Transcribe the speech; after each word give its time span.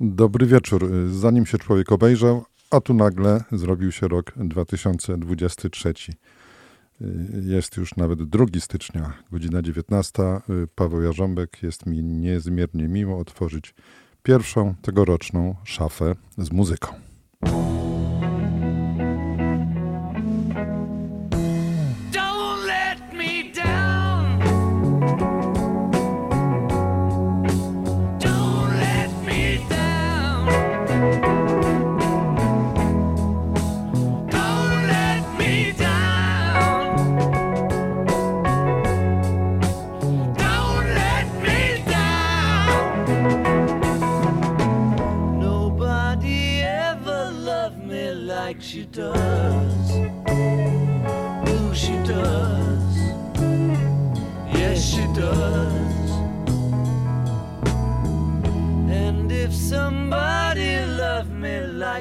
Dobry 0.00 0.46
wieczór. 0.46 0.90
Zanim 1.10 1.46
się 1.46 1.58
człowiek 1.58 1.92
obejrzał, 1.92 2.44
a 2.70 2.80
tu 2.80 2.94
nagle 2.94 3.44
zrobił 3.52 3.92
się 3.92 4.08
rok 4.08 4.32
2023. 4.36 5.94
Jest 7.42 7.76
już 7.76 7.96
nawet 7.96 8.22
2 8.22 8.44
stycznia, 8.60 9.12
godzina 9.32 9.62
19. 9.62 10.22
Paweł 10.74 11.02
Jarząbek 11.02 11.62
jest 11.62 11.86
mi 11.86 12.02
niezmiernie 12.02 12.88
miło 12.88 13.18
otworzyć 13.18 13.74
pierwszą 14.22 14.74
tegoroczną 14.82 15.54
szafę 15.64 16.14
z 16.38 16.52
muzyką. 16.52 16.94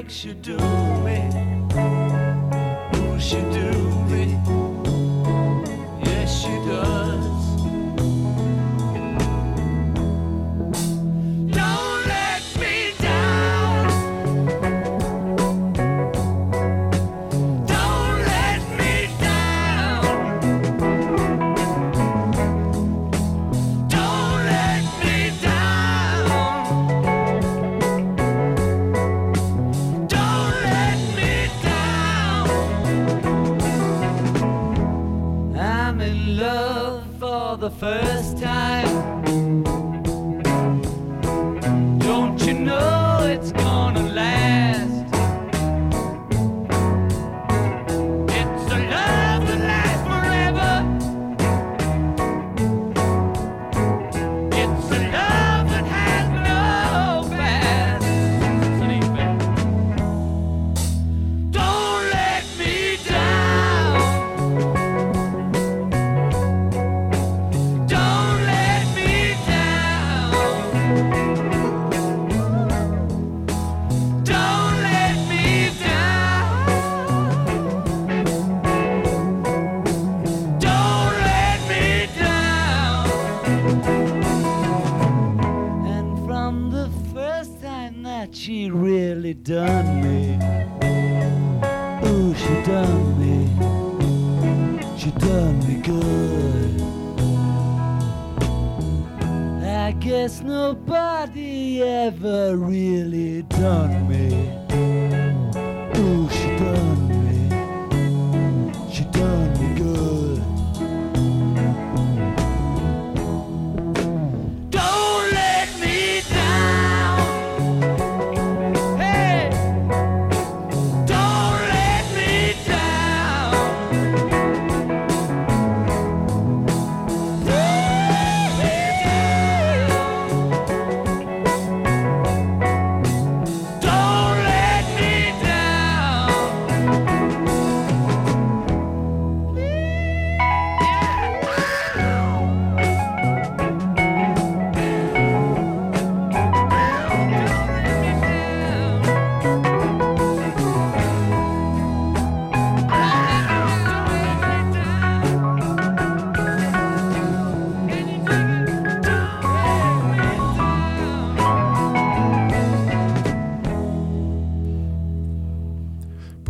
You 0.09 0.33
do 0.33 0.57
me? 0.57 1.29
Who 2.93 3.19
should 3.19 3.51
do 3.53 3.82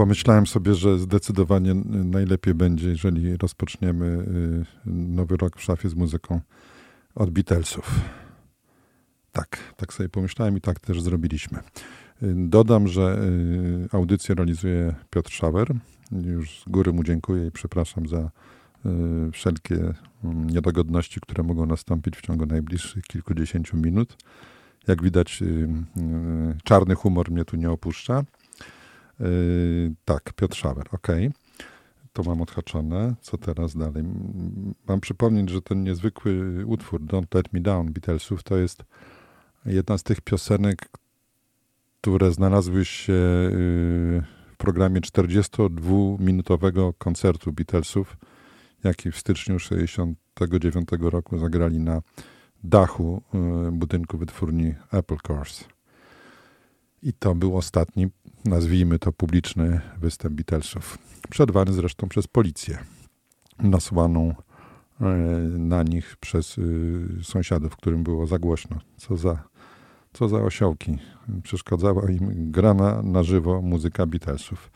Pomyślałem 0.04 0.48
sobie, 0.48 0.76
że 0.76 1.00
zdecydowanie 1.00 1.74
najlepiej 1.86 2.54
będzie, 2.54 2.90
jeżeli 2.90 3.38
rozpoczniemy 3.38 4.06
y, 4.06 4.92
nowy 4.92 5.38
rok 5.38 5.58
w 5.58 5.62
szafie 5.62 5.90
z 5.90 5.96
muzyką 5.96 6.42
od 7.16 7.30
Beatlesów. 7.30 8.02
Tak, 9.32 9.58
tak 9.78 9.94
sobie 9.94 10.10
pomyślałem 10.10 10.58
i 10.58 10.62
tak 10.62 10.80
też 10.80 11.02
zrobiliśmy. 11.02 11.60
Y, 11.60 11.64
Dodam, 12.36 12.88
że 12.88 13.20
y, 13.84 13.88
audycję 13.92 14.36
realizuje 14.36 14.96
Piotr 15.10 15.32
Szauer. 15.32 15.68
Już 16.12 16.62
z 16.62 16.70
góry 16.70 16.94
mu 16.94 17.04
dziękuję 17.04 17.48
i 17.48 17.52
przepraszam 17.52 18.08
za 18.08 18.30
wszelkie 19.32 19.94
mm, 20.24 20.50
niedogodności, 20.50 21.20
które 21.22 21.44
mogą 21.44 21.66
nastąpić 21.66 22.18
w 22.18 22.22
ciągu 22.22 22.46
najbliższych 22.46 23.04
kilkudziesięciu 23.04 23.78
minut. 23.78 24.18
Jak 24.88 25.04
widać, 25.04 25.44
czarny 26.64 26.96
humor 26.96 27.32
mnie 27.32 27.46
tu 27.46 27.58
nie 27.58 27.72
opuszcza. 27.72 28.24
Yy, 29.20 29.94
tak, 30.06 30.34
Piotr 30.34 30.58
Szauer, 30.58 30.88
ok. 30.92 31.08
To 32.14 32.24
mam 32.24 32.42
odhaczone. 32.42 33.16
Co 33.22 33.38
teraz 33.38 33.78
dalej? 33.78 34.04
Mam 34.88 35.00
przypomnieć, 35.00 35.50
że 35.50 35.62
ten 35.62 35.84
niezwykły 35.84 36.66
utwór 36.66 37.02
Don't 37.02 37.36
Let 37.36 37.54
Me 37.54 37.60
Down 37.60 37.94
Beatlesów 37.94 38.44
to 38.44 38.58
jest 38.58 38.84
jedna 39.66 39.98
z 39.98 40.04
tych 40.04 40.22
piosenek, 40.22 40.90
które 42.02 42.32
znalazły 42.32 42.86
się 42.86 43.14
w 43.14 44.56
programie 44.58 45.02
42-minutowego 45.02 46.94
koncertu 46.98 47.54
Beatlesów, 47.54 48.18
jaki 48.84 49.12
w 49.12 49.18
styczniu 49.18 49.58
1969 49.58 50.90
roku 51.12 51.38
zagrali 51.38 51.80
na 51.80 52.02
dachu 52.64 53.22
budynku 53.72 54.18
wytwórni 54.18 54.74
Apple 54.92 55.18
Cars. 55.28 55.64
I 57.04 57.14
to 57.14 57.36
był 57.36 57.58
ostatni, 57.58 58.08
nazwijmy 58.46 59.00
to 59.00 59.12
publiczny 59.12 59.82
występ 59.98 60.36
Beatlesów. 60.36 60.98
Przerwany 61.30 61.74
zresztą 61.74 62.10
przez 62.10 62.28
policję, 62.28 62.78
nasłaną 63.60 64.36
e, 65.02 65.06
na 65.58 65.84
nich 65.84 66.18
przez 66.20 66.58
y, 66.58 67.08
sąsiadów, 67.24 67.76
którym 67.76 68.04
było 68.04 68.28
za 68.28 68.40
głośno. 68.40 68.80
Co 68.98 69.18
za, 69.18 69.44
co 70.14 70.30
za 70.30 70.38
osiołki. 70.38 70.98
Przeszkadzała 71.44 72.12
im 72.12 72.52
grana 72.52 73.02
na 73.04 73.24
żywo 73.24 73.62
muzyka 73.62 74.06
Beatlesów. 74.06 74.72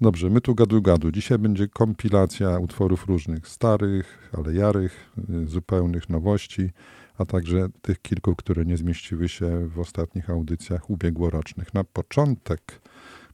Dobrze, 0.00 0.30
my 0.30 0.40
tu 0.40 0.54
gadu 0.54 0.82
gadu. 0.82 1.12
Dzisiaj 1.12 1.38
będzie 1.38 1.68
kompilacja 1.68 2.58
utworów 2.58 3.06
różnych, 3.06 3.48
starych, 3.48 4.30
ale 4.38 4.54
jarych, 4.54 5.12
y, 5.30 5.46
zupełnych 5.46 6.08
nowości 6.08 6.70
a 7.18 7.24
także 7.24 7.68
tych 7.82 8.02
kilku, 8.02 8.36
które 8.36 8.64
nie 8.64 8.76
zmieściły 8.76 9.28
się 9.28 9.68
w 9.68 9.78
ostatnich 9.78 10.30
audycjach 10.30 10.90
ubiegłorocznych. 10.90 11.74
Na 11.74 11.84
początek 11.84 12.80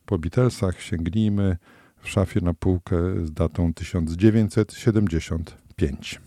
po 0.06 0.19
Beatlesach 0.19 0.81
sięgnijmy 0.81 1.56
w 2.00 2.09
szafie 2.09 2.41
na 2.41 2.55
półkę 2.55 3.27
z 3.27 3.32
datą 3.32 3.75
1975. 3.75 6.21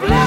the 0.00 0.21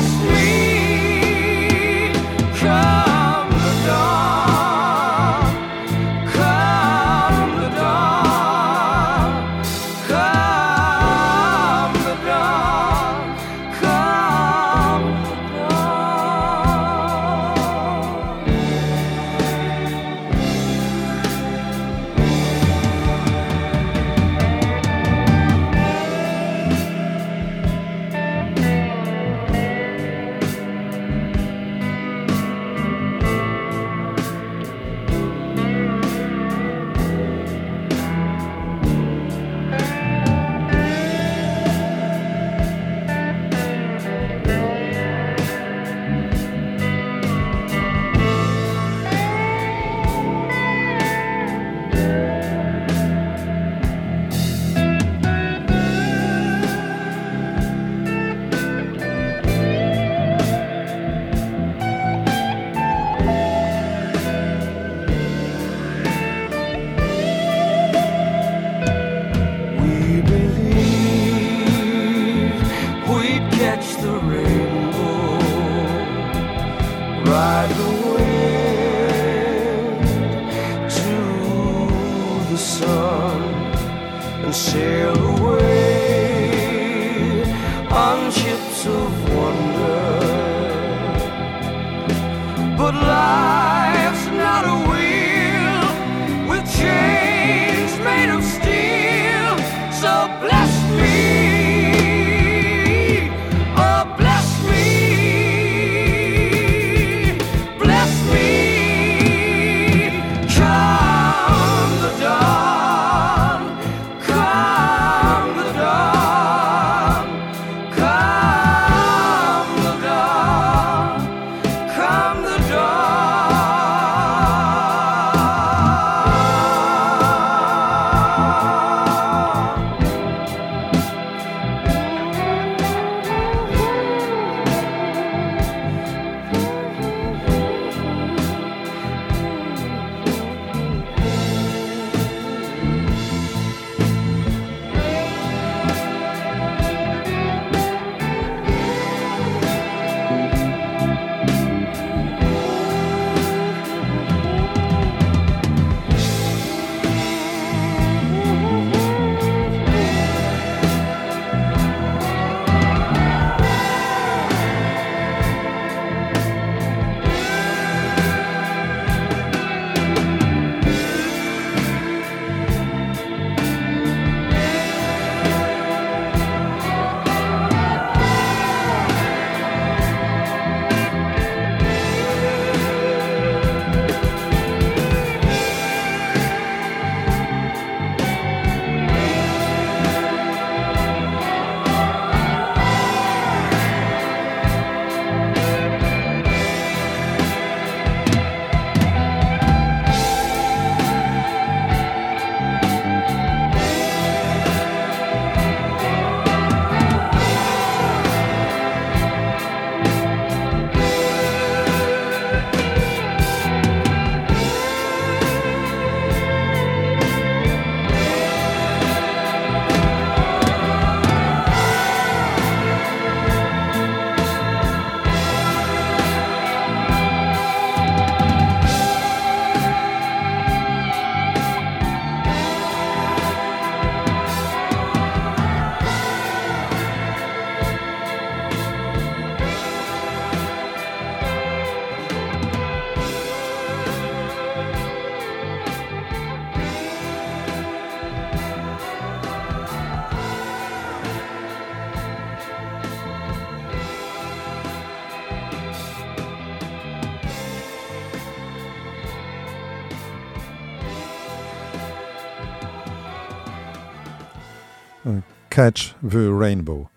Catch 265.75 266.13
the 266.31 266.59
Rainbow. 266.59 267.07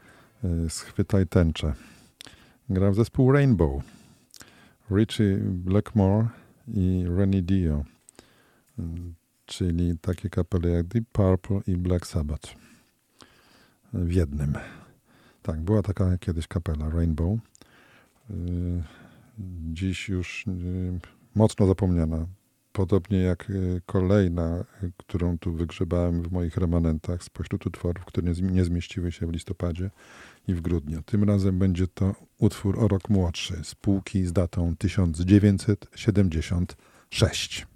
Y, 0.44 0.70
schwytaj 0.70 1.26
tęczę. 1.26 1.74
Gra 2.70 2.90
w 2.90 2.94
zespół 2.94 3.32
Rainbow. 3.32 3.82
Richie 4.90 5.38
Blackmore 5.40 6.28
i 6.68 7.04
Rennie 7.16 7.42
Dio. 7.42 7.84
Y, 8.78 8.82
czyli 9.46 9.98
takie 9.98 10.30
kapele 10.30 10.68
jak 10.68 10.86
Deep 10.86 11.04
Purple 11.12 11.60
i 11.66 11.76
Black 11.76 12.06
Sabbath. 12.06 12.54
W 13.92 14.12
jednym. 14.12 14.54
Tak, 15.42 15.60
była 15.60 15.82
taka 15.82 16.18
kiedyś 16.18 16.46
kapela 16.46 16.90
Rainbow. 16.90 17.38
Dziś 19.72 20.08
już 20.08 20.44
mocno 21.34 21.66
zapomniana 21.66 22.26
podobnie 22.78 23.18
jak 23.18 23.50
y, 23.50 23.82
kolejna, 23.86 24.64
y, 24.82 24.92
którą 24.96 25.38
tu 25.38 25.52
wygrzebałem 25.52 26.22
w 26.22 26.32
moich 26.32 26.56
remanentach 26.56 27.24
spośród 27.24 27.66
utworów, 27.66 28.04
które 28.04 28.32
nie 28.42 28.64
zmieściły 28.64 29.12
się 29.12 29.26
w 29.26 29.32
listopadzie 29.32 29.90
i 30.48 30.54
w 30.54 30.60
grudniu. 30.60 31.02
Tym 31.02 31.24
razem 31.24 31.58
będzie 31.58 31.88
to 31.88 32.14
utwór 32.38 32.78
o 32.78 32.88
rok 32.88 33.08
młodszy, 33.08 33.54
spółki 33.62 34.26
z 34.26 34.32
datą 34.32 34.76
1976. 34.76 37.66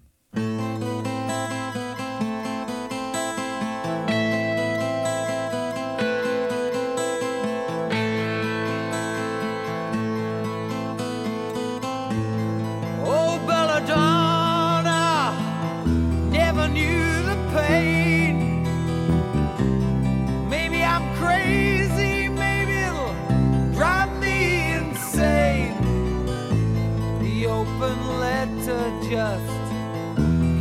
letter 28.19 28.85
just 29.09 29.61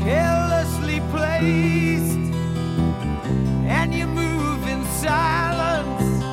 carelessly 0.03 0.99
placed, 1.11 2.17
and 3.67 3.93
you 3.93 4.07
move 4.07 4.67
in 4.67 4.83
silence, 4.85 6.23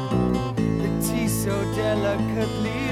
the 0.57 0.91
tea 1.07 1.29
so 1.29 1.55
delicately. 1.75 2.88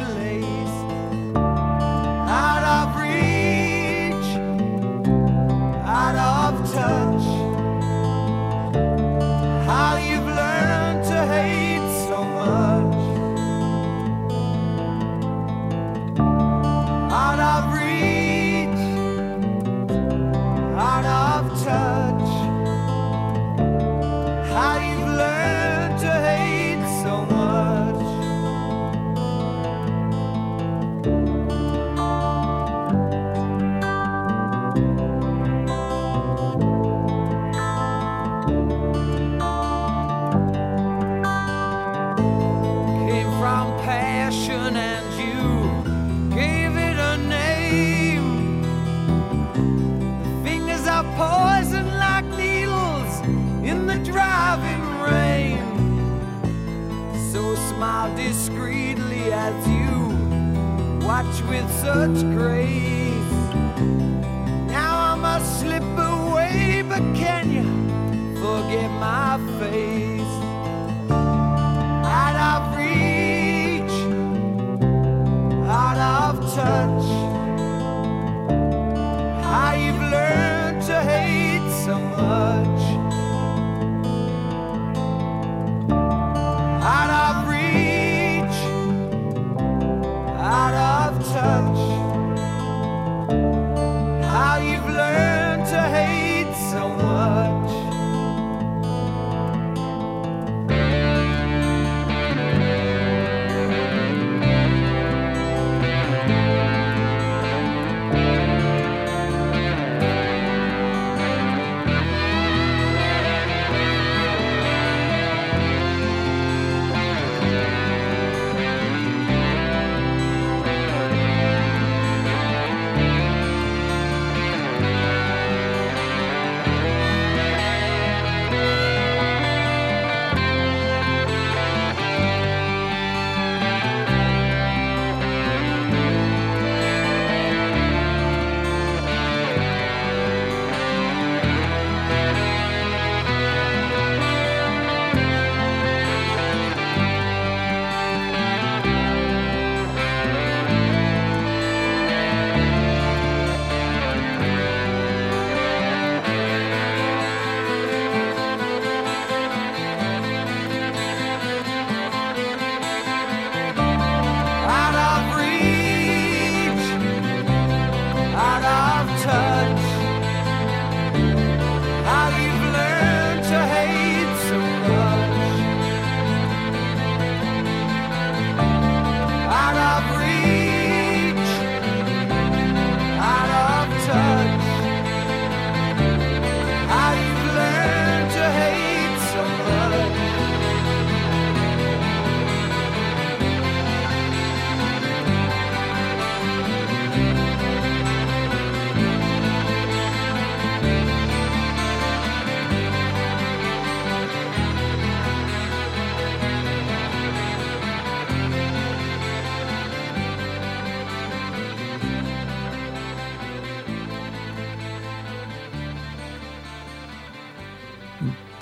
such 61.87 62.36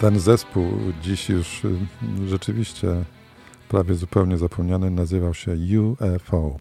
Ten 0.05 0.19
zespół 0.19 0.65
dziś 1.03 1.29
już 1.29 1.65
y, 1.65 1.79
rzeczywiście 2.27 3.05
prawie 3.69 3.95
zupełnie 3.95 4.39
zapomniany 4.39 4.91
nazywał 4.91 5.35
się 5.35 5.57
UFO. 5.81 6.57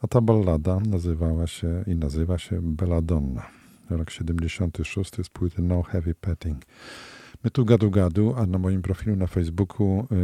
A 0.00 0.06
ta 0.06 0.20
ballada 0.20 0.80
nazywała 0.80 1.46
się 1.46 1.84
i 1.86 1.94
nazywa 1.94 2.38
się 2.38 2.60
Belladonna. 2.62 3.46
Rok 3.90 4.10
76 4.10 5.12
z 5.22 5.28
płyty 5.28 5.62
No 5.62 5.82
Heavy 5.82 6.14
Petting. 6.14 6.62
My 7.44 7.50
tu 7.50 7.64
gadu 7.64 7.90
gadu, 7.90 8.34
a 8.36 8.46
na 8.46 8.58
moim 8.58 8.82
profilu 8.82 9.16
na 9.16 9.26
Facebooku 9.26 10.06
yy, 10.10 10.18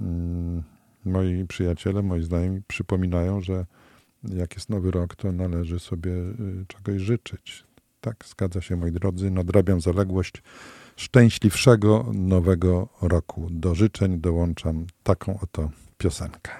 yy, 0.00 0.62
moi 1.04 1.44
przyjaciele, 1.46 2.02
moi 2.02 2.22
znajomi 2.22 2.62
przypominają, 2.66 3.40
że 3.40 3.66
jak 4.24 4.54
jest 4.54 4.70
nowy 4.70 4.90
rok, 4.90 5.16
to 5.16 5.32
należy 5.32 5.78
sobie 5.78 6.10
yy, 6.10 6.64
czegoś 6.68 7.02
życzyć. 7.02 7.64
Tak, 8.00 8.24
zgadza 8.26 8.60
się 8.60 8.76
moi 8.76 8.92
drodzy. 8.92 9.30
Nadrabiam 9.30 9.80
zaległość 9.80 10.42
szczęśliwszego 10.96 12.06
nowego 12.14 12.88
roku. 13.02 13.48
Do 13.50 13.74
życzeń 13.74 14.20
dołączam 14.20 14.86
taką 15.02 15.40
oto 15.40 15.70
piosenkę. 15.98 16.50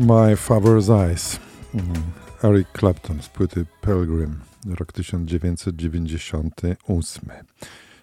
My 0.00 0.36
Father's 0.36 0.88
Eyes. 0.88 1.40
Mm, 1.74 2.12
Eric 2.42 2.68
Clapton 2.78 3.22
z 3.22 3.28
płyty 3.28 3.66
Pilgrim, 3.80 4.40
rok 4.66 4.92
1998. 4.92 7.30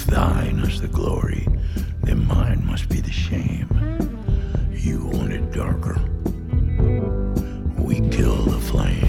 Thine 0.09 0.59
is 0.61 0.81
the 0.81 0.89
glory, 0.89 1.47
then 2.03 2.27
mine 2.27 2.65
must 2.67 2.89
be 2.89 3.01
the 3.01 3.13
shame. 3.13 3.69
You 4.73 5.05
want 5.07 5.33
it 5.33 5.53
darker, 5.53 6.01
we 7.77 7.97
kill 8.09 8.43
the 8.45 8.59
flame. 8.59 9.05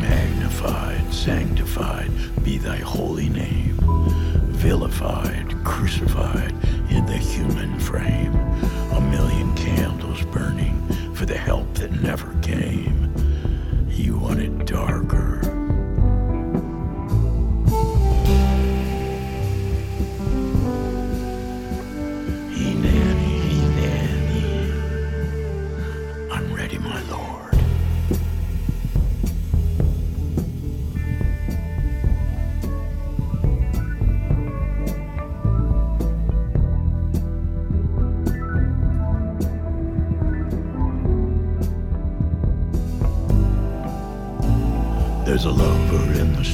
Magnified, 0.00 1.12
sanctified 1.12 2.10
be 2.44 2.58
thy 2.58 2.76
holy 2.76 3.28
name, 3.28 3.76
vilified, 4.52 5.54
crucified 5.64 6.52
in 6.90 7.04
the 7.06 7.18
human 7.18 7.78
frame, 7.80 8.32
a 8.94 9.00
million 9.00 9.52
candles 9.56 10.22
burning 10.26 10.80
for 11.14 11.26
the 11.26 11.36
help 11.36 11.72
that 11.74 11.90
never 12.00 12.32
came. 12.40 13.12
You 13.88 14.18
wanted 14.18 14.66
darker. 14.66 15.33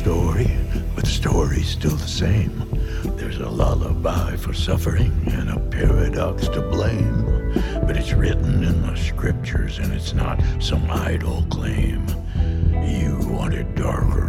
Story, 0.00 0.50
but 0.94 1.04
the 1.04 1.10
story's 1.10 1.68
still 1.68 1.94
the 1.94 2.08
same. 2.08 2.64
There's 3.18 3.36
a 3.36 3.50
lullaby 3.50 4.34
for 4.36 4.54
suffering 4.54 5.12
and 5.26 5.50
a 5.50 5.60
paradox 5.68 6.48
to 6.48 6.62
blame. 6.62 7.52
But 7.86 7.98
it's 7.98 8.14
written 8.14 8.64
in 8.64 8.80
the 8.80 8.96
scriptures 8.96 9.76
and 9.76 9.92
it's 9.92 10.14
not 10.14 10.40
some 10.58 10.90
idle 10.90 11.44
claim. 11.50 12.06
You 12.82 13.18
want 13.28 13.52
it 13.52 13.74
darker. 13.74 14.28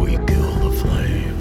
We 0.00 0.12
kill 0.24 0.52
the 0.64 0.72
flame. 0.80 1.38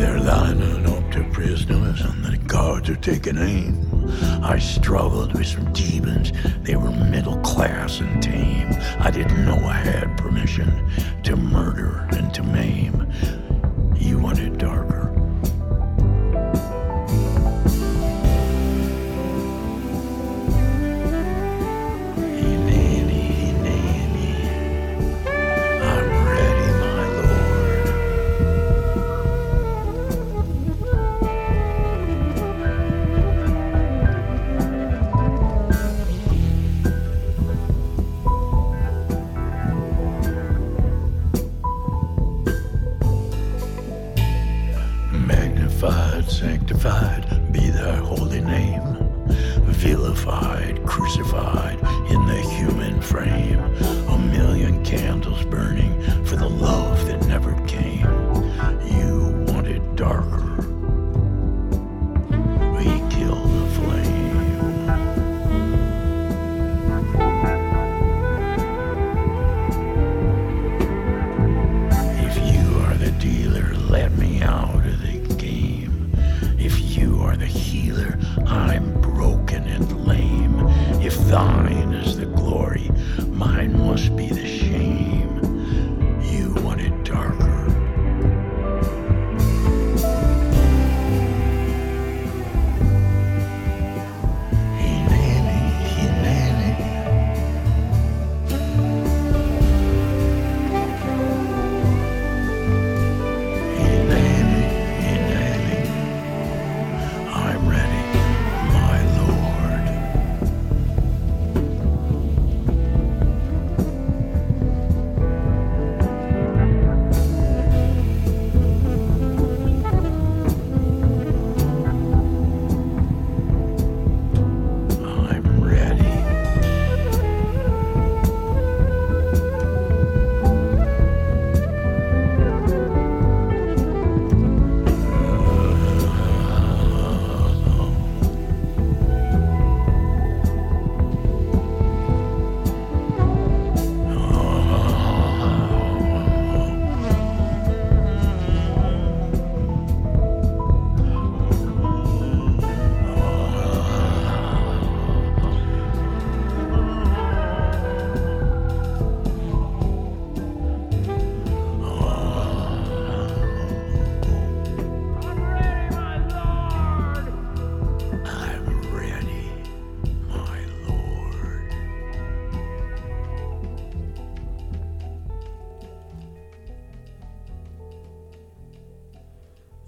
They're 0.00 0.18
lining 0.18 0.86
up 0.86 1.12
to 1.12 1.24
prisoners 1.30 2.00
and 2.00 2.24
the 2.24 2.38
guards 2.46 2.88
are 2.88 2.96
taking 2.96 3.36
aim. 3.36 3.83
I 4.42 4.58
struggled 4.58 5.32
with 5.34 5.46
some 5.46 5.72
demons. 5.72 6.32
They 6.62 6.76
were 6.76 6.90
middle 6.90 7.38
class 7.38 8.00
and 8.00 8.22
tame. 8.22 8.68
I 8.98 9.10
didn't 9.10 9.44
know 9.44 9.56
I 9.56 9.74
had 9.74 10.16
permission 10.16 10.88
to 11.24 11.36
murder 11.36 12.06
and 12.12 12.32
to 12.34 12.42
maim. 12.42 12.93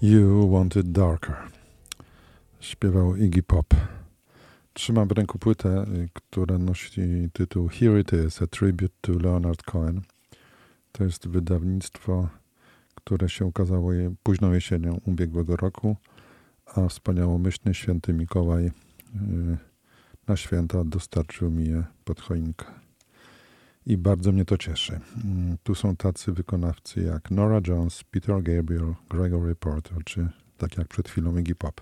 You 0.02 0.50
Want 0.50 0.76
It 0.76 0.92
Darker. 0.92 1.36
Śpiewał 2.60 3.16
Iggy 3.16 3.42
Pop. 3.42 3.66
Trzymam 4.72 5.08
w 5.08 5.12
ręku 5.12 5.38
płytę, 5.38 5.82
y, 5.82 6.08
która 6.12 6.58
nosi 6.58 7.30
tytuł 7.32 7.68
Here 7.68 8.00
It 8.00 8.12
Is, 8.26 8.42
a 8.42 8.46
Tribute 8.46 8.94
to 9.00 9.12
Leonard 9.12 9.62
Cohen. 9.62 10.00
To 10.92 11.04
jest 11.04 11.28
wydawnictwo, 11.28 12.28
które 12.94 13.28
się 13.28 13.44
ukazało 13.44 13.92
późną 14.22 14.52
jesienią 14.52 15.00
ubiegłego 15.04 15.56
roku, 15.56 15.96
a 16.66 16.88
wspaniałomyślny 16.88 17.74
święty 17.74 18.12
Mikołaj 18.12 18.66
y, 18.66 18.72
na 20.28 20.36
święta 20.36 20.84
dostarczył 20.84 21.50
mi 21.50 21.68
je 21.68 21.84
pod 22.04 22.20
choinkę. 22.20 22.85
I 23.86 23.96
bardzo 23.96 24.32
mnie 24.32 24.44
to 24.44 24.58
cieszy. 24.58 25.00
Mm, 25.24 25.56
tu 25.62 25.74
są 25.74 25.96
tacy 25.96 26.32
wykonawcy 26.32 27.02
jak 27.02 27.30
Nora 27.30 27.60
Jones, 27.66 28.04
Peter 28.04 28.42
Gabriel, 28.42 28.94
Gregory 29.10 29.54
Porter, 29.54 29.98
czy 30.04 30.28
tak 30.56 30.78
jak 30.78 30.88
przed 30.88 31.08
chwilą 31.08 31.36
Iggy 31.36 31.54
Pop. 31.54 31.80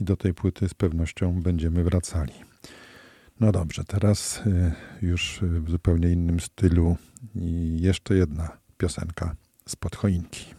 I 0.00 0.04
do 0.04 0.16
tej 0.16 0.34
płyty 0.34 0.68
z 0.68 0.74
pewnością 0.74 1.42
będziemy 1.42 1.84
wracali. 1.84 2.32
No 3.40 3.52
dobrze, 3.52 3.84
teraz 3.84 4.42
y, 4.46 4.72
już 5.02 5.40
w 5.42 5.70
zupełnie 5.70 6.10
innym 6.10 6.40
stylu 6.40 6.96
i 7.34 7.78
jeszcze 7.80 8.14
jedna 8.14 8.48
piosenka 8.78 9.36
z 9.68 9.76
choinki. 9.96 10.54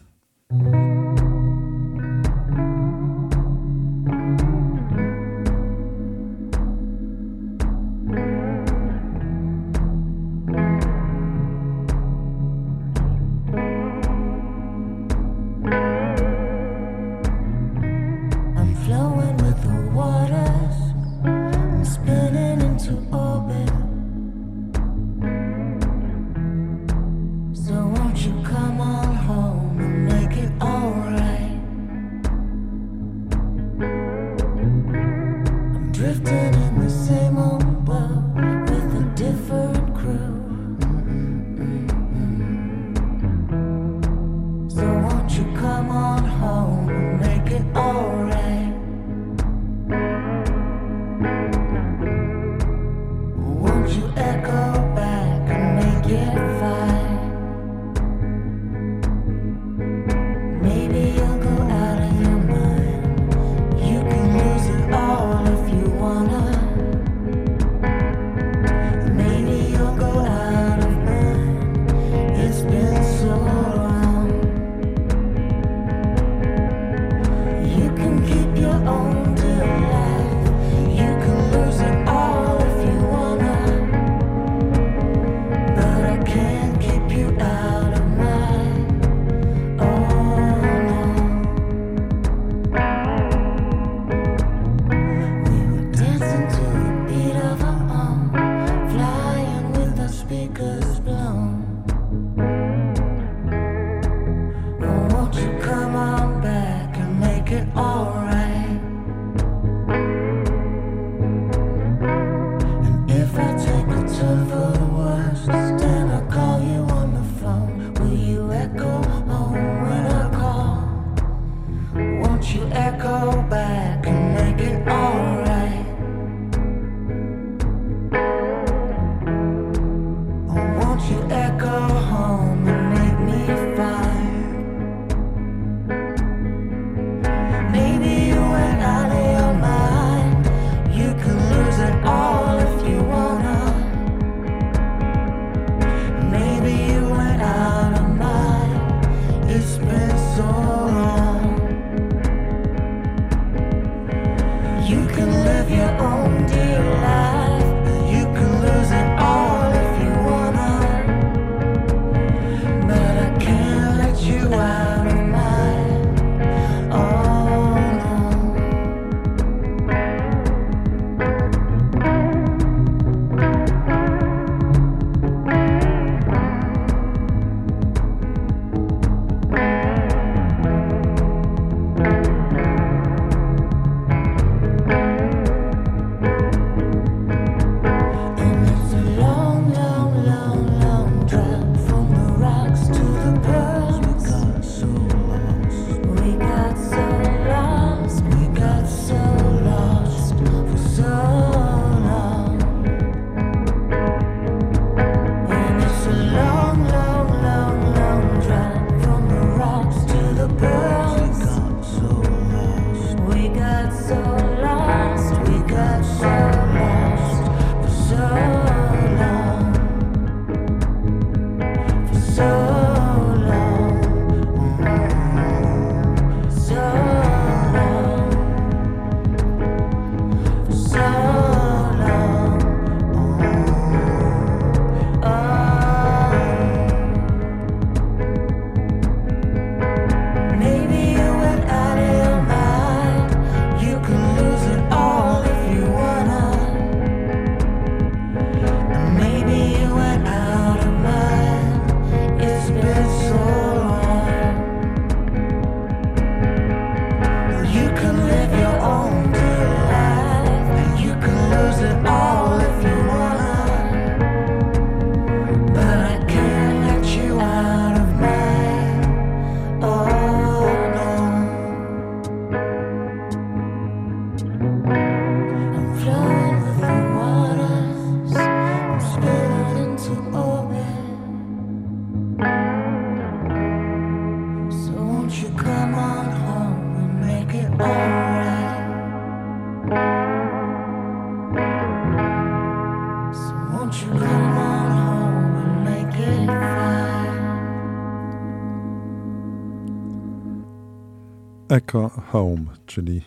Echo 301.76 302.10
Home, 302.10 302.66
czyli 302.86 303.22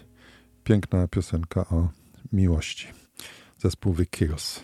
piękna 0.64 1.08
piosenka 1.08 1.60
o 1.60 1.88
miłości. 2.32 2.86
Zespół 3.58 3.94
The 3.94 4.06
Kills 4.06 4.60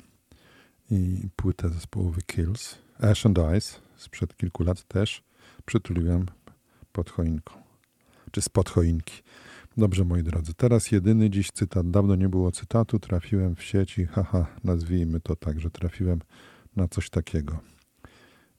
i 0.90 1.28
płytę 1.36 1.68
zespołu 1.68 2.12
The 2.12 2.22
Kills, 2.22 2.78
Ash 3.00 3.26
and 3.26 3.38
Ice, 3.58 3.80
sprzed 3.96 4.36
kilku 4.36 4.64
lat 4.64 4.84
też 4.84 5.22
przytuliłem 5.64 6.26
pod 6.92 7.10
choinką, 7.10 7.54
czy 8.30 8.42
spod 8.42 8.70
choinki. 8.70 9.22
Dobrze, 9.76 10.04
moi 10.04 10.22
drodzy, 10.22 10.54
teraz 10.54 10.92
jedyny 10.92 11.30
dziś 11.30 11.50
cytat. 11.50 11.90
Dawno 11.90 12.14
nie 12.14 12.28
było 12.28 12.52
cytatu, 12.52 12.98
trafiłem 12.98 13.56
w 13.56 13.62
sieci, 13.62 14.06
haha, 14.06 14.46
nazwijmy 14.64 15.20
to 15.20 15.36
tak, 15.36 15.60
że 15.60 15.70
trafiłem 15.70 16.18
na 16.76 16.88
coś 16.88 17.10
takiego. 17.10 17.58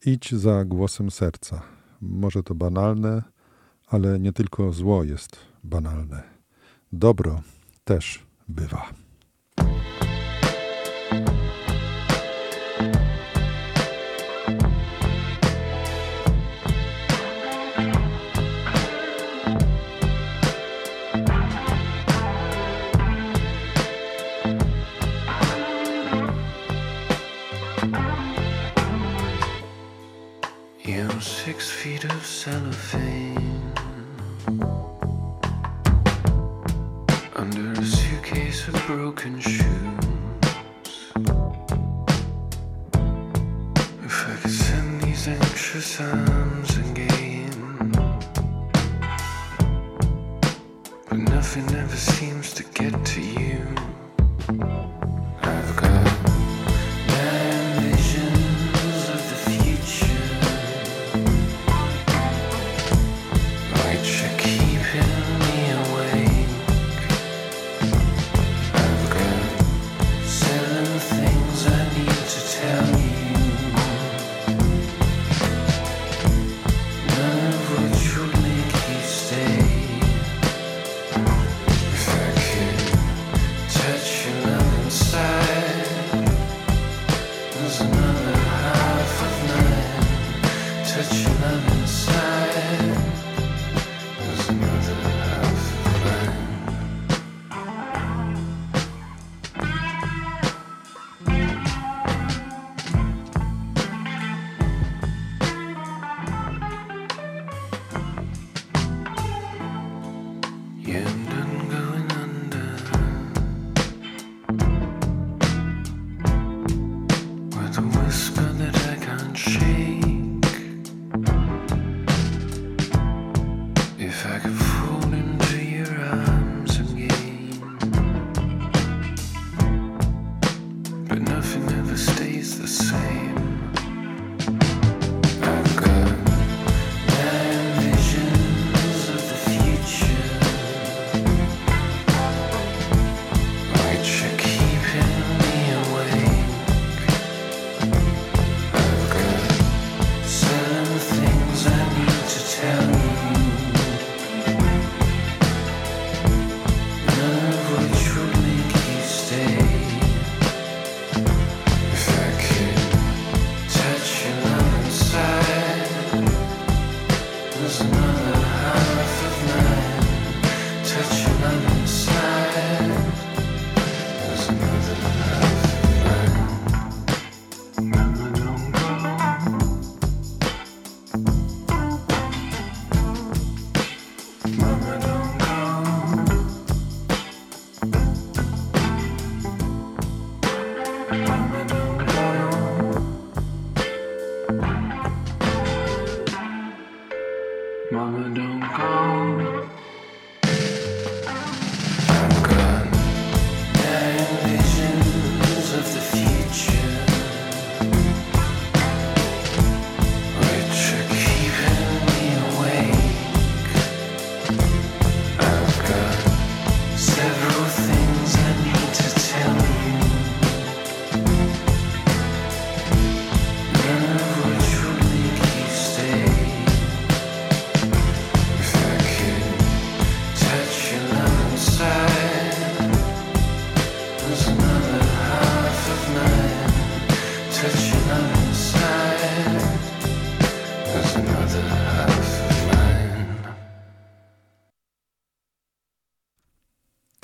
Idź 0.06 0.32
za 0.32 0.66
głosem 0.66 1.12
serca. 1.12 1.62
Może 2.02 2.44
to 2.44 2.56
banalne, 2.56 3.35
ale 3.88 4.20
nie 4.20 4.34
tylko 4.34 4.72
zło 4.74 5.04
jest 5.04 5.38
banalne. 5.64 6.24
Dobro 6.92 7.42
też 7.84 8.24
bywa. 8.48 9.06
broken 38.86 39.40
shoes. 39.40 39.64
If 44.04 44.28
I 44.30 44.36
could 44.42 44.52
send 44.52 45.02
these 45.02 45.28
anxious 45.28 46.00
arms 46.00 46.78
again, 46.78 47.92
but 51.10 51.18
nothing 51.18 51.68
ever 51.76 51.96
seems 51.96 52.54
to 52.54 52.64
get 52.80 53.04
to 53.06 53.22
you. 53.22 53.45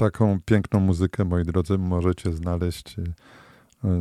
Taką 0.02 0.40
piękną 0.46 0.80
muzykę, 0.80 1.26
moi 1.26 1.44
drodzy, 1.44 1.78
możecie 1.78 2.34
znaleźć 2.34 3.00
y, 3.00 3.04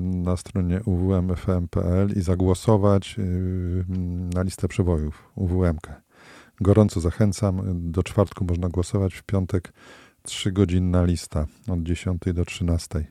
na 0.00 0.36
stronie 0.36 0.80
uwmfm.pl 0.84 2.12
i 2.16 2.20
zagłosować 2.20 3.16
y, 3.18 3.84
na 4.34 4.42
listę 4.42 4.68
przebojów 4.68 5.30
UWM. 5.34 5.78
Gorąco 6.60 7.00
zachęcam. 7.00 7.62
Do 7.92 8.02
czwartku 8.02 8.44
można 8.44 8.68
głosować, 8.68 9.14
w 9.14 9.22
piątek 9.22 9.72
3 10.22 10.52
godzinna 10.52 11.04
lista 11.04 11.46
od 11.68 11.82
10 11.82 12.22
do 12.34 12.44
13. 12.44 13.04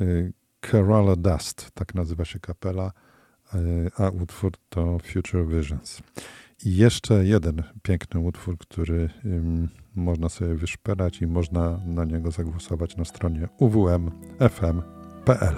Y, 0.00 0.32
Kerala 0.60 1.16
Dust, 1.16 1.70
tak 1.74 1.94
nazywa 1.94 2.24
się 2.24 2.40
kapela, 2.40 2.92
a 3.96 4.08
utwór 4.08 4.52
to 4.68 4.98
Future 4.98 5.46
Visions. 5.46 6.02
I 6.64 6.76
jeszcze 6.76 7.24
jeden 7.24 7.62
piękny 7.82 8.20
utwór, 8.20 8.58
który 8.58 9.10
można 9.98 10.28
sobie 10.28 10.54
wyszperać 10.54 11.22
i 11.22 11.26
można 11.26 11.80
na 11.86 12.04
niego 12.04 12.30
zagłosować 12.30 12.96
na 12.96 13.04
stronie 13.04 13.48
uwmfm.pl. 13.58 15.56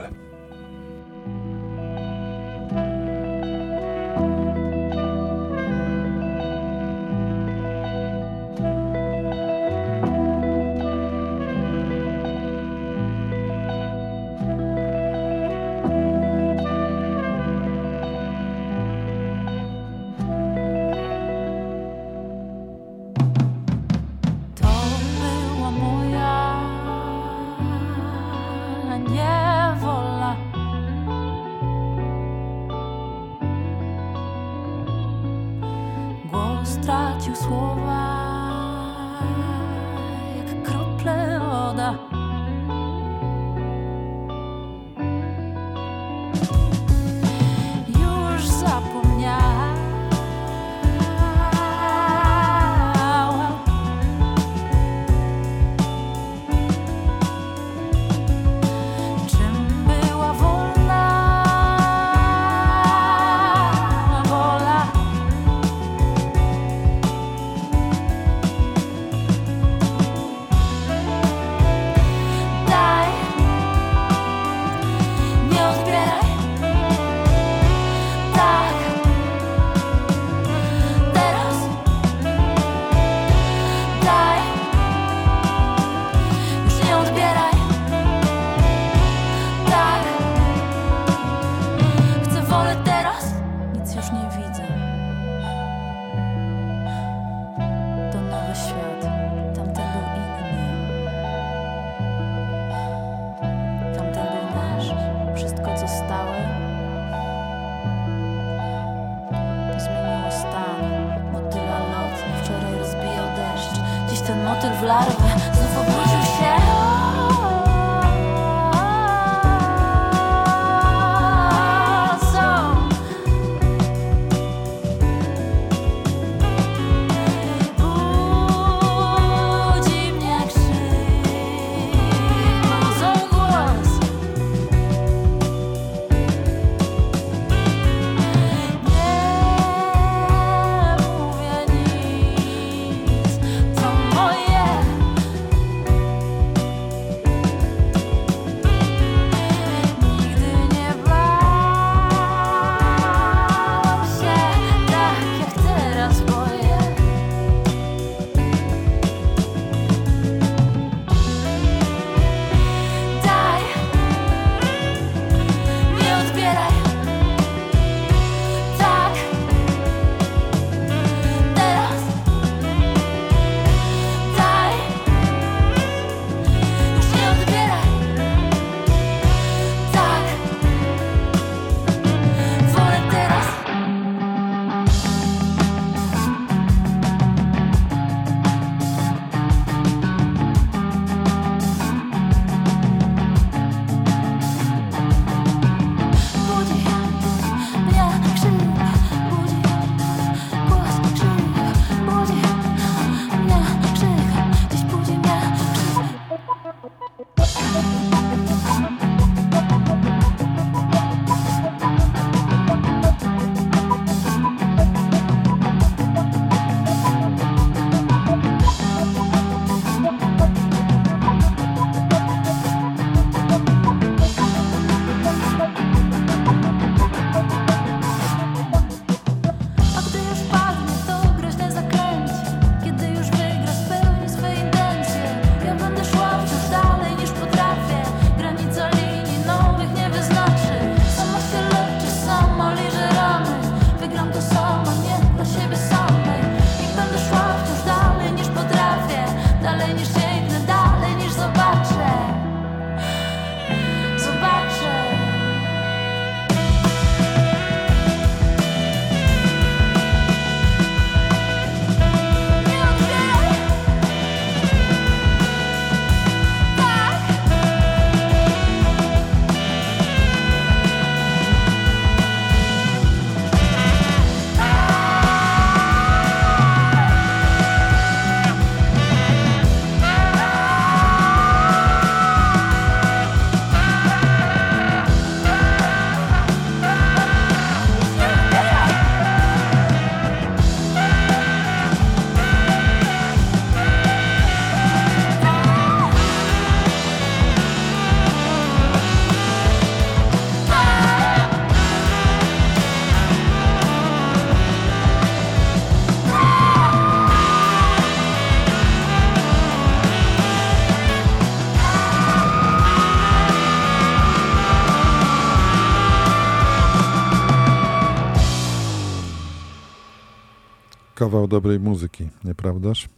kawał 321.30 321.48
dobrej 321.48 321.80
muzyki, 321.80 322.28
nieprawdaż? 322.44 323.08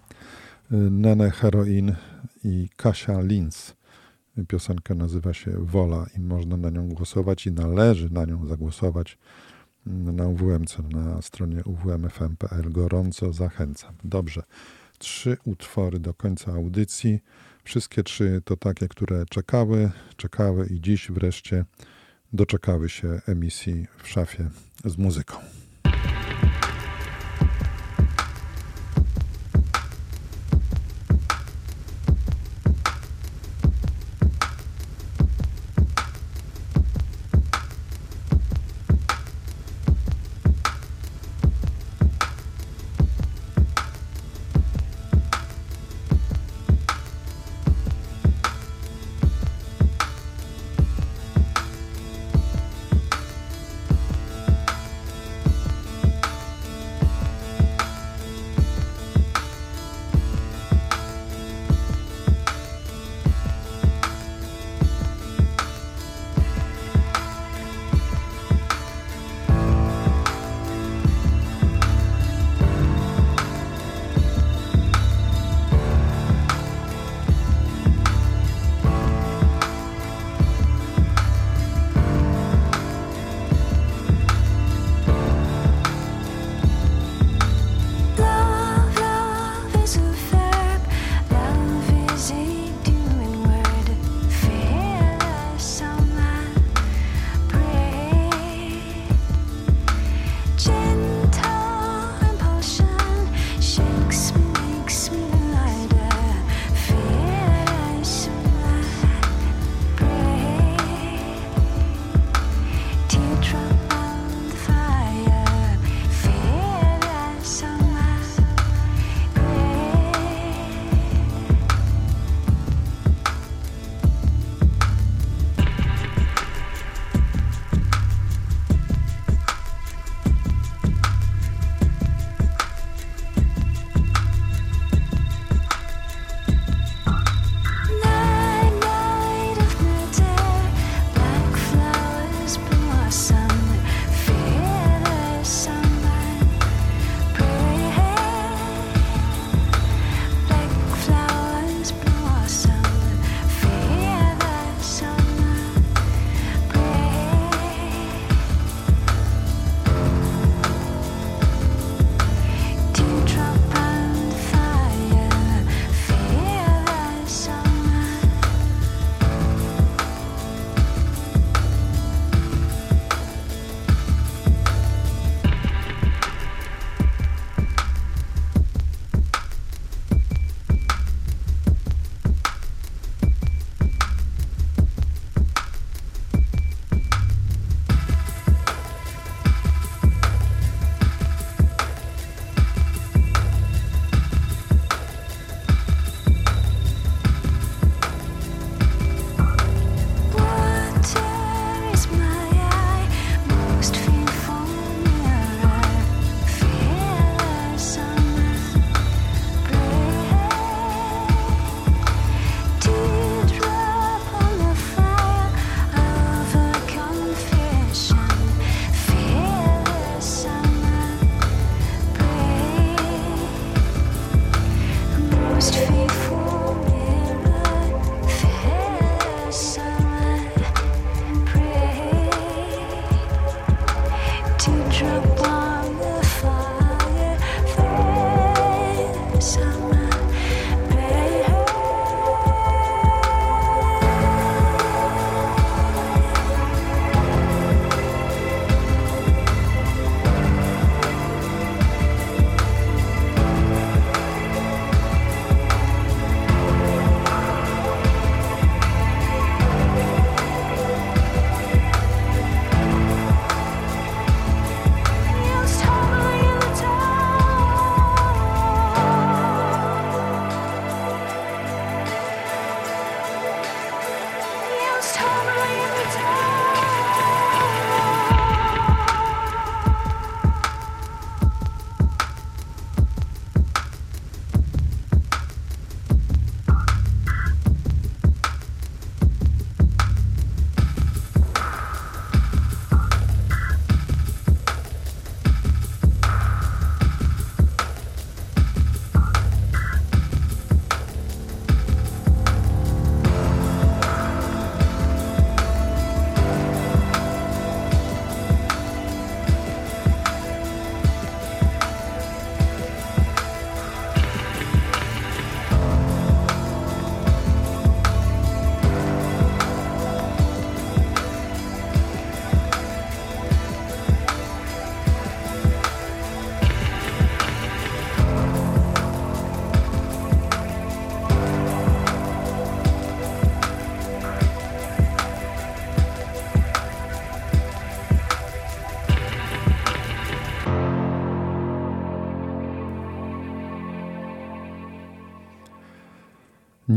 Nene 0.70 1.30
Heroin 1.30 1.94
i 2.44 2.68
Kasia 2.76 3.20
Linz. 3.20 3.74
Piosenka 4.48 4.94
nazywa 4.94 5.34
się 5.34 5.50
Wola 5.58 6.06
i 6.18 6.20
można 6.20 6.56
na 6.56 6.70
nią 6.70 6.88
głosować 6.88 7.46
i 7.46 7.52
należy 7.52 8.10
na 8.10 8.24
nią 8.24 8.46
zagłosować 8.46 9.18
na 9.86 10.28
UWMC, 10.28 10.78
na 10.78 11.22
stronie 11.22 11.64
uwmfm.pl. 11.64 12.72
Gorąco 12.72 13.32
zachęcam. 13.32 13.94
Dobrze, 14.04 14.42
trzy 14.98 15.36
utwory 15.44 15.98
do 15.98 16.14
końca 16.14 16.52
audycji. 16.52 17.20
Wszystkie 17.64 18.02
trzy 18.02 18.42
to 18.44 18.56
takie, 18.56 18.88
które 18.88 19.24
czekały, 19.30 19.90
czekały 20.16 20.66
i 20.66 20.80
dziś 20.80 21.10
wreszcie 21.10 21.64
doczekały 22.32 22.88
się 22.88 23.20
emisji 23.26 23.86
w 24.02 24.08
szafie 24.08 24.50
z 24.84 24.98
muzyką. 24.98 25.36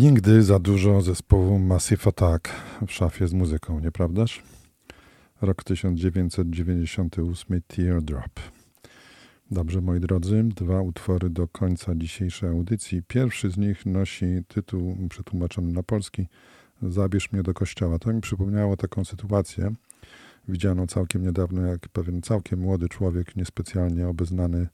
Nigdy 0.05 0.43
za 0.43 0.59
dużo 0.59 1.01
zespołu 1.01 1.59
Massive 1.59 2.07
Attack 2.07 2.49
w 2.87 2.91
szafie 2.91 3.27
z 3.27 3.33
muzyką, 3.33 3.79
nieprawdaż? 3.79 4.43
Rok 5.41 5.63
1998 5.63 7.61
Teardrop. 7.67 8.39
Dobrze, 9.51 9.81
moi 9.81 9.99
drodzy, 9.99 10.43
dwa 10.43 10.81
utwory 10.81 11.29
do 11.29 11.47
końca 11.47 11.95
dzisiejszej 11.95 12.49
audycji. 12.49 13.03
Pierwszy 13.07 13.49
z 13.49 13.57
nich 13.57 13.85
nosi 13.85 14.25
tytuł 14.47 14.97
przetłumaczony 15.09 15.73
na 15.73 15.83
polski 15.83 16.27
Zabierz 16.81 17.31
mnie 17.31 17.43
do 17.43 17.53
kościoła. 17.53 17.99
To 17.99 18.13
mi 18.13 18.21
przypomniało 18.21 18.77
taką 18.77 19.05
sytuację, 19.05 19.73
widzianą 20.47 20.87
całkiem 20.87 21.23
niedawno, 21.23 21.61
jak 21.61 21.89
pewien 21.89 22.21
całkiem 22.21 22.59
młody 22.59 22.89
człowiek, 22.89 23.35
niespecjalnie 23.35 24.07
obeznany 24.07 24.67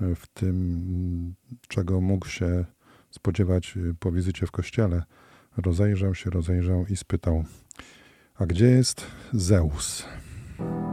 w 0.00 0.26
tym, 0.34 1.34
czego 1.68 2.00
mógł 2.00 2.28
się 2.28 2.64
spodziewać 3.10 3.76
y, 3.76 3.94
po 4.00 4.12
wizycie 4.12 4.46
w 4.46 4.50
kościele, 4.50 5.02
rozejrzał 5.56 6.14
się, 6.14 6.30
rozejrzał 6.30 6.86
i 6.86 6.96
spytał, 6.96 7.44
a 8.38 8.46
gdzie 8.46 8.66
jest 8.66 9.06
Zeus? 9.34 10.06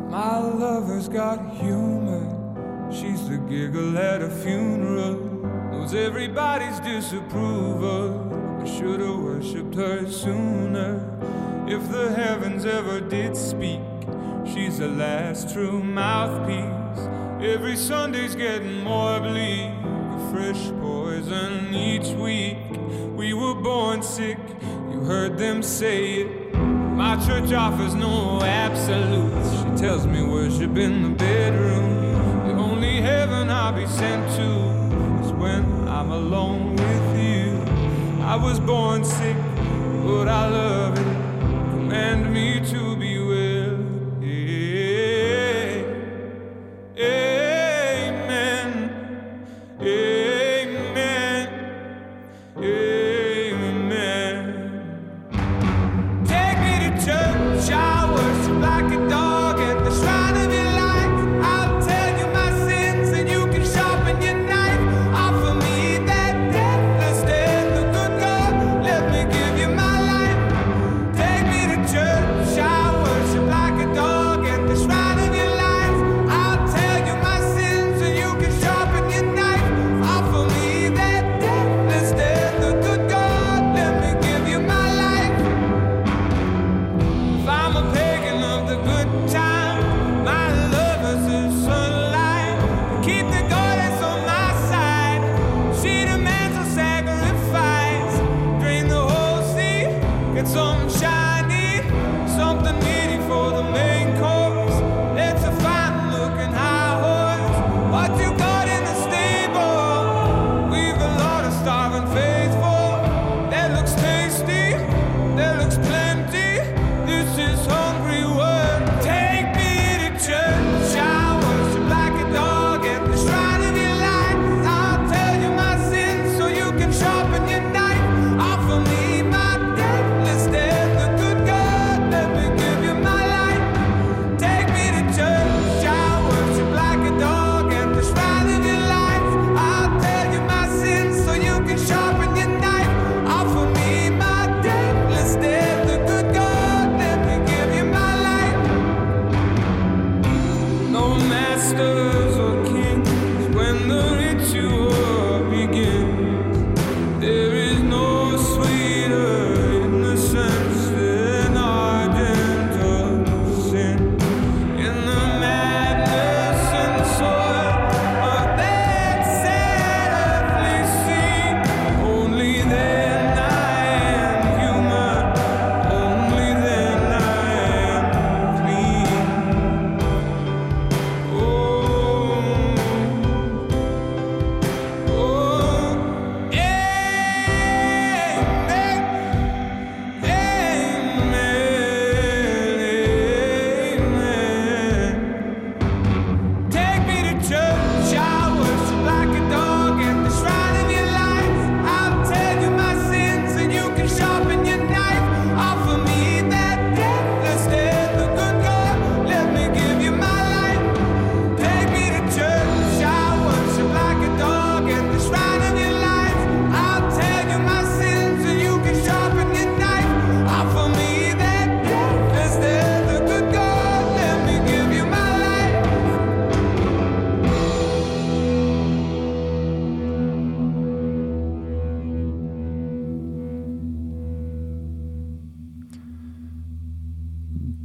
My 0.09 0.41
lover's 0.59 1.09
got 1.09 1.39
humor. 1.59 2.47
She's 2.89 3.27
the 3.27 3.37
giggle 3.49 3.97
at 3.97 4.21
a 4.21 4.29
funeral. 4.29 5.15
Knows 5.71 5.93
everybody's 5.93 6.79
disapproval. 6.79 8.61
I 8.63 8.65
should 8.65 9.01
have 9.01 9.19
worshipped 9.19 9.75
her 9.75 10.09
sooner. 10.09 10.99
If 11.67 11.91
the 11.91 12.13
heavens 12.15 12.65
ever 12.65 13.01
did 13.01 13.35
speak, 13.35 13.81
she's 14.45 14.77
the 14.77 14.87
last 14.87 15.53
true 15.53 15.83
mouthpiece. 15.83 17.07
Every 17.41 17.75
Sunday's 17.75 18.35
getting 18.35 18.83
more 18.83 19.19
bleak. 19.19 19.86
Fresh 20.37 20.69
poison 20.79 21.73
each 21.73 22.09
week. 22.09 22.59
We 23.15 23.33
were 23.33 23.55
born 23.55 24.03
sick, 24.03 24.37
you 24.91 24.99
heard 24.99 25.35
them 25.35 25.63
say 25.63 26.21
it. 26.21 26.53
My 26.53 27.15
church 27.25 27.51
offers 27.53 27.95
no 27.95 28.39
absolutes. 28.43 29.49
She 29.57 29.83
tells 29.83 30.05
me 30.05 30.21
worship 30.21 30.77
in 30.77 31.01
the 31.01 31.09
bedroom. 31.09 32.49
The 32.49 32.53
only 32.53 33.01
heaven 33.01 33.49
I'll 33.49 33.73
be 33.73 33.87
sent 33.87 34.31
to 34.35 35.25
is 35.25 35.31
when 35.31 35.65
I'm 35.87 36.11
alone 36.11 36.75
with 36.75 37.19
you. 37.19 37.59
I 38.23 38.35
was 38.35 38.59
born 38.59 39.03
sick, 39.03 39.37
but 40.03 40.27
I 40.27 40.47
love 40.49 40.99
it. 40.99 41.71
Command 41.71 42.31
me 42.31 42.59
to 42.59 42.86
jetzt 100.37 100.55
on 100.55 100.87
shine. 100.87 101.16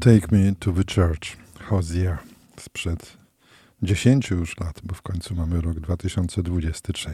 Take 0.02 0.32
Me 0.32 0.54
to 0.58 0.72
the 0.72 0.84
Church, 0.84 1.36
Hosea, 1.68 2.18
sprzed 2.56 3.16
10 3.82 4.30
już 4.30 4.60
lat, 4.60 4.80
bo 4.84 4.94
w 4.94 5.02
końcu 5.02 5.34
mamy 5.34 5.60
rok 5.60 5.80
2023. 5.80 7.10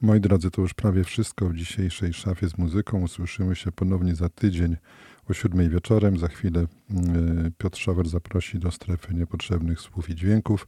Moi 0.00 0.20
drodzy, 0.20 0.50
to 0.50 0.62
już 0.62 0.74
prawie 0.74 1.04
wszystko 1.04 1.48
w 1.48 1.54
dzisiejszej 1.54 2.12
szafie 2.12 2.48
z 2.48 2.58
muzyką. 2.58 3.02
Usłyszymy 3.02 3.56
się 3.56 3.72
ponownie 3.72 4.14
za 4.14 4.28
tydzień 4.28 4.76
o 5.30 5.34
7 5.34 5.70
wieczorem. 5.70 6.18
Za 6.18 6.28
chwilę 6.28 6.60
y, 6.62 6.66
Piotr 7.58 7.78
Szawer 7.78 8.08
zaprosi 8.08 8.58
do 8.58 8.70
strefy 8.70 9.14
niepotrzebnych 9.14 9.80
słów 9.80 10.10
i 10.10 10.14
dźwięków. 10.14 10.66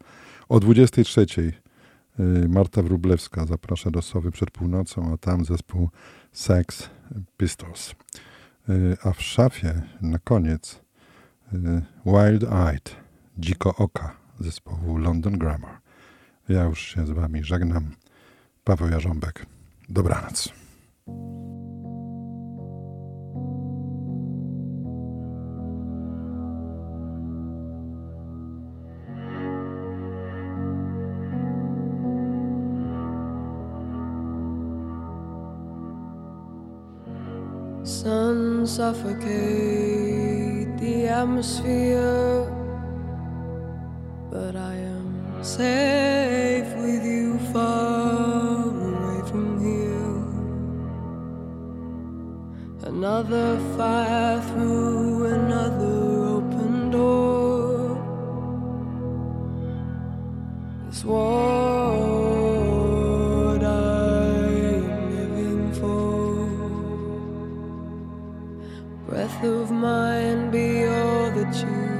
O 0.48 0.60
23 0.60 1.26
y, 1.40 1.52
Marta 2.48 2.82
Wrublewska 2.82 3.46
zaprasza 3.46 3.90
do 3.90 4.02
Sowy 4.02 4.30
przed 4.30 4.50
północą, 4.50 5.12
a 5.12 5.16
tam 5.16 5.44
zespół 5.44 5.90
Sex 6.32 6.90
Pistols. 7.36 7.94
Y, 8.68 8.96
a 9.02 9.12
w 9.12 9.22
szafie 9.22 9.82
na 10.00 10.18
koniec 10.18 10.89
Y, 11.52 11.82
Wild 12.06 12.44
Eyed, 12.44 12.96
Dziko 13.38 13.74
Oka 13.76 14.16
zespołu 14.40 14.98
London 14.98 15.38
Grammar. 15.38 15.80
Ja 16.48 16.64
już 16.64 16.80
się 16.80 17.06
z 17.06 17.10
Wami 17.10 17.44
żegnam. 17.44 17.90
Paweł 18.64 18.88
Jarząbek, 18.88 19.46
dobranoc. 19.88 20.48
Sun 37.84 38.66
suffocates 38.66 39.99
atmosphere, 41.10 42.46
but 44.30 44.54
I 44.54 44.74
am 44.74 45.42
safe 45.42 46.72
with 46.76 47.04
you 47.04 47.38
far 47.52 48.62
away 48.62 49.20
from 49.28 49.60
here. 49.60 50.16
Another 52.88 53.58
fire 53.76 54.40
through 54.40 55.26
another 55.26 55.96
open 56.38 56.90
door. 56.90 57.98
This 60.86 61.04
what 61.04 61.22
I 63.62 64.46
am 64.78 65.10
living 65.16 65.72
for. 65.80 66.46
Breath 69.08 69.42
of 69.44 69.70
mine, 69.70 70.50
be 70.50 70.69
you. 71.52 71.99